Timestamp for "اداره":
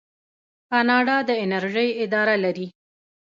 2.03-2.35